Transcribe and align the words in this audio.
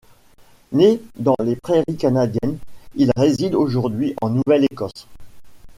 Né 0.71 0.99
dans 1.15 1.35
les 1.45 1.55
Prairies 1.55 1.95
canadiennes, 1.95 2.57
il 2.95 3.11
réside 3.15 3.53
aujourd'hui 3.53 4.15
en 4.19 4.31
Nouvelle-Écosse. 4.31 5.05